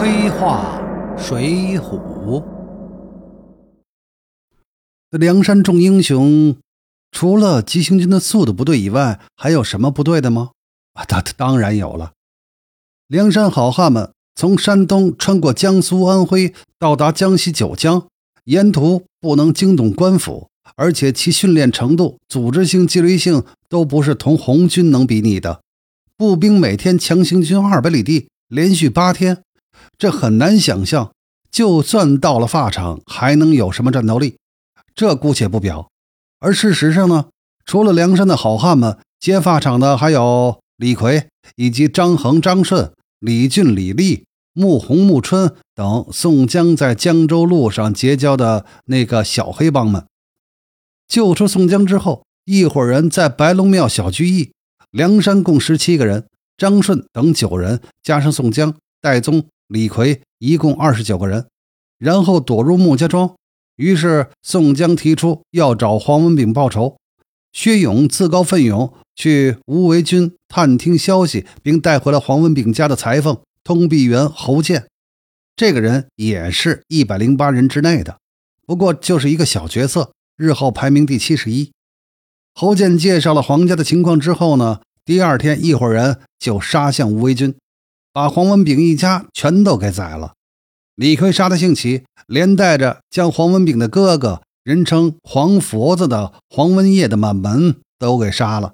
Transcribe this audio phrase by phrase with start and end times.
[0.00, 0.80] 黑话
[1.18, 2.44] 水浒，
[5.10, 6.56] 梁山众英雄
[7.10, 10.50] 除了急行军的速度不对以外，还有什么不对的吗？
[10.92, 12.12] 啊，当当然有了。
[13.08, 18.06] 梁山好汉们从山东穿过江苏、安徽，到达江西九江，
[18.44, 25.60] 沿途不能惊动官府，而且其训练程度、组织性、纪律性都不是同红军能比拟的。
[26.16, 29.42] 步兵每天强行军二百里地，连续八天。
[29.96, 31.12] 这很难想象，
[31.50, 34.36] 就算到了法场，还能有什么战斗力？
[34.94, 35.88] 这姑且不表。
[36.40, 37.26] 而事实上呢，
[37.64, 50.04] 除了梁山的好汉们，接法场的还有李逵以及张衡、张顺、李俊、李立、穆弘、穆春等宋江在江州路上结交的那个小黑帮们。
[51.08, 54.52] 救出宋江之后，一伙人在白龙庙小聚义，
[54.90, 56.26] 梁山共十七个人，
[56.56, 59.44] 张顺等九人，加上宋江、戴宗。
[59.68, 61.46] 李逵一共二十九个人，
[61.98, 63.34] 然后躲入穆家庄。
[63.76, 66.96] 于是宋江提出要找黄文炳报仇。
[67.52, 74.86] 薛勇自告奋勇去吴为军探听消息，并带回了黄文炳家的裁缝通臂猿侯健。
[75.56, 78.18] 这个人也是一百零八人之内的，
[78.66, 81.72] 不过就是一个小角色，日后排名第七十一。
[82.54, 87.54] 侯健介绍了黄家的情况之后呢，第二天一伙人就杀向吴为军。
[88.18, 90.32] 把黄文炳一家全都给宰了。
[90.96, 98.72] 李逵杀得兴起，连带着将黄文炳的哥哥，人称黄佛子的黄文业的满门都给杀了。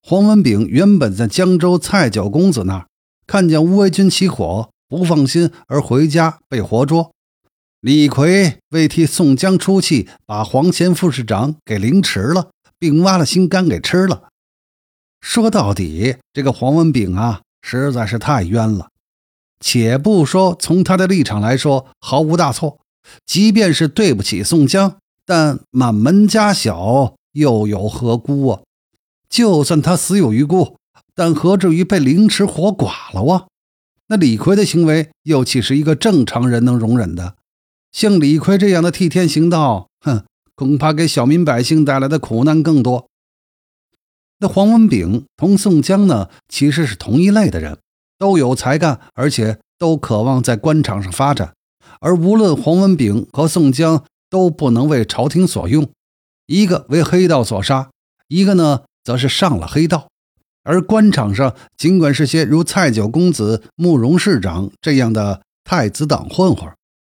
[0.00, 2.86] 黄文炳原本在江州蔡九公子那儿，
[3.26, 7.10] 看见吴为军起火，不放心而回家被活捉。
[7.80, 14.28] 李逵为替宋江出气，把黄前副市长给凌迟了，并挖了心肝给吃了。
[15.20, 17.40] 说到底，这个黄文炳啊。
[17.66, 18.90] 实在是太冤了，
[19.58, 22.78] 且不说从他的立场来说毫无大错，
[23.24, 28.60] 即便是对不起宋江，但满门家小又有何辜啊？
[29.30, 30.76] 就算他死有余辜，
[31.14, 33.46] 但何至于被凌迟活剐了啊？
[34.08, 37.36] 那李逵的行为又岂是一个正常人能容忍的？
[37.90, 40.22] 像李逵这样的替天行道，哼，
[40.54, 43.08] 恐怕给小民百姓带来的苦难更多。
[44.40, 47.78] 那黄文炳同宋江呢，其实是同一类的人，
[48.18, 51.54] 都有才干，而且都渴望在官场上发展。
[52.00, 55.88] 而无论黄文炳和宋江都不能为朝廷所用，
[56.46, 57.90] 一个为黑道所杀，
[58.28, 60.08] 一个呢则是上了黑道。
[60.64, 66.68] 而官场上，尽管是些如蔡九公子、慕容市长这样的太子党混混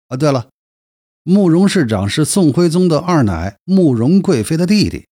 [0.10, 0.50] 啊，对了，
[1.24, 5.06] 慕容市长是宋徽宗的二奶慕容贵妃的弟弟，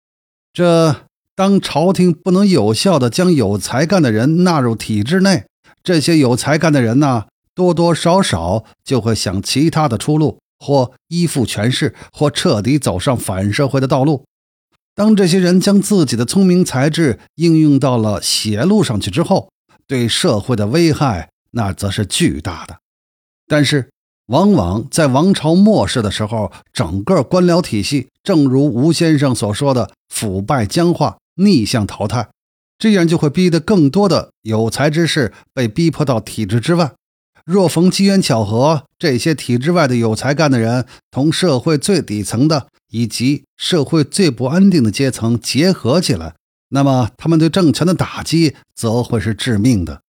[0.51, 1.08] 这。
[1.39, 5.45] 当朝廷不能有效地将有才干的人纳入体制内，
[5.81, 14.25] 这些有才干的人呢，多多少少就会想其他的出路，或依附权势，或彻底走上反社会的道路。
[14.93, 19.49] 当这些人将自己的聪明才智应用到了邪路上去之后，
[19.87, 22.79] 对社会的危害那则是巨大的。
[23.47, 23.89] 但是，
[24.25, 31.18] 往往在王朝末世的时候，整个官僚体系，正如吴先生所说的，腐败僵化。
[31.39, 32.29] 逆向淘汰，
[32.77, 36.93] 这样就会逼得更多的有才之士被逼迫到体制之外。
[37.45, 46.35] 若逢机缘巧合，这些体制外的有才干的人同社会最底层的以及社会最不安定的阶层结合起来，
[46.69, 50.01] 那么他们对政权的打击则会是致命的。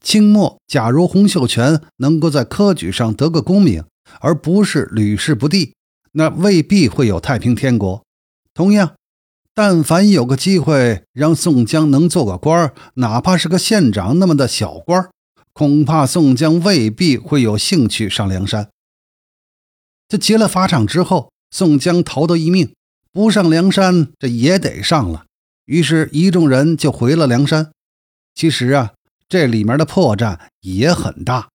[0.00, 3.84] 清末，假如洪秀全能够在科举上得个功名，
[4.20, 5.74] 而不是屡试不第，
[6.12, 8.02] 那未必会有太平天国。
[8.54, 8.94] 同样。
[9.54, 15.10] 但凡有个机会让宋江能做个官儿，哪怕是个县长那么的小官儿，
[15.52, 18.70] 恐怕宋江未必会有兴趣上梁山。
[20.08, 22.74] 这劫了法场之后，宋江逃得一命，
[23.12, 25.26] 不上梁山这也得上了。
[25.66, 27.70] 于是，一众人就回了梁山。
[28.34, 28.92] 其实啊，
[29.28, 31.50] 这里面的破绽也很大。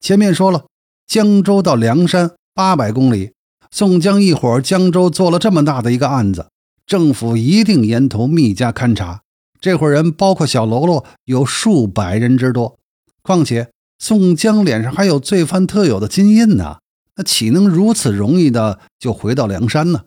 [0.00, 0.66] 前面说了，
[1.06, 3.32] 江州到梁山八百公里，
[3.70, 6.48] 宋江一伙江州做了这么大的一个案子。
[6.90, 9.22] 政府一定沿途密加勘察，
[9.60, 12.80] 这伙人包括小喽啰有数百人之多。
[13.22, 13.70] 况且
[14.00, 16.78] 宋江脸上还有罪犯特有的金印呢，
[17.14, 20.02] 那岂能如此容易的就回到梁山呢？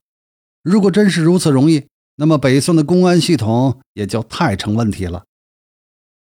[0.62, 1.86] 如果真是如此容易，
[2.18, 5.24] 那么北宋的公安系统也就太成问题了。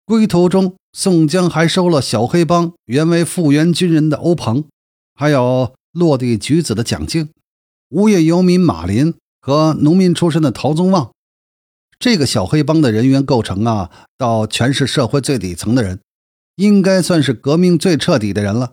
[0.07, 4.65] 归途中，宋江还收了小黑帮原为复员军人的欧鹏，
[5.15, 7.29] 还有落地举子的蒋敬，
[7.91, 9.13] 无业游民马林。
[9.47, 11.13] 和农民出身的陶宗旺，
[12.01, 16.01] 这个小黑帮的人员构成啊，到全是社会最底层的人，
[16.57, 18.73] 应该算是革命最彻底的人了。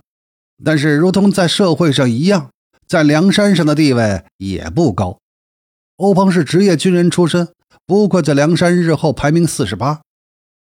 [0.65, 2.49] 但是如同在社会上一样，
[2.87, 5.19] 在梁山上的地位也不高。
[5.97, 7.49] 欧鹏是职业军人出身，
[7.85, 10.01] 不过在梁山日后排名四十八。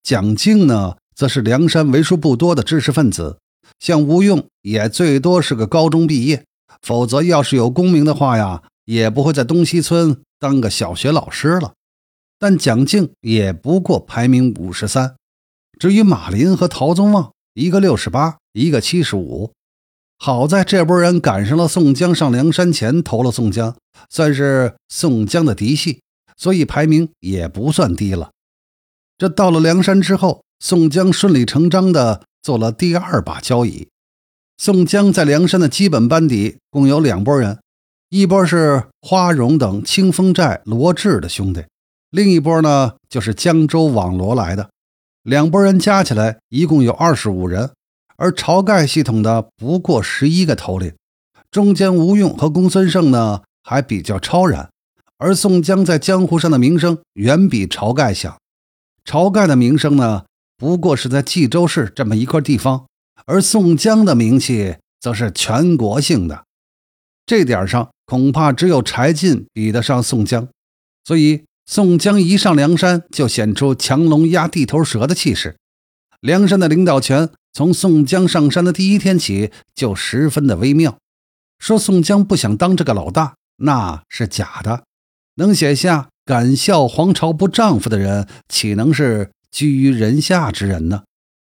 [0.03, 3.37] 蒋敬呢，则是梁山为数不多的知识分子，
[3.79, 6.43] 像吴用也最多是个高中毕业，
[6.81, 11.73] 否则要是有功名的话呀，也不会在东西村当个小学老师了。
[12.39, 15.15] 但蒋静也不过排名五十三。
[15.79, 19.51] 至于马林和陶宗旺，一个六十八，一个七十五。
[20.17, 23.75] 好在这波人赶上了宋江上梁山前投了宋江，
[24.09, 26.01] 算是宋江的嫡系，
[26.37, 28.31] 所以排名也不算低了。
[29.17, 33.87] 这到了梁山之后，宋江顺理成章的做了第二把交椅。
[34.57, 37.59] 宋江在梁山的基本班底共有两拨人，
[38.13, 41.63] 一波是花荣等清风寨罗志的兄弟，
[42.09, 44.69] 另一波呢就是江州网罗来的。
[45.23, 47.71] 两拨人加起来一共有二十五人。
[48.17, 50.93] 而晁盖系统的不过十一个头领，
[51.49, 54.69] 中间吴用和公孙胜呢还比较超然，
[55.17, 58.37] 而宋江在江湖上的名声远比晁盖响。
[59.05, 60.25] 晁盖的名声呢
[60.57, 62.87] 不过是在冀州市这么一块地方，
[63.25, 66.43] 而宋江的名气则是全国性的。
[67.25, 70.45] 这点上恐怕只有柴进比得上宋江，
[71.05, 75.55] 所以宋江一上梁山就显出强龙压地头蛇的气势。
[76.19, 80.97] 梁山的领导权从宋江上山的第一天起就十分的微妙。
[81.57, 84.83] 说宋江不想当这个老大，那是假的。
[85.35, 91.03] 能写下“敢笑黄巢不丈夫”的人，岂能是居于人下之人呢？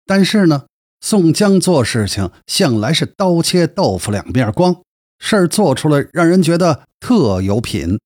[0.06, 0.66] 但是呢，
[1.02, 4.84] 宋江做事情向来是刀切豆腐两面光，
[5.24, 7.98] 事儿做出来让人觉得特有品。